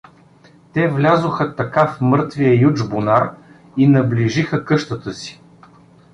[0.73, 3.31] Те влязоха така в мъртвия Ючбунар
[3.77, 5.41] и наближиха къщата си.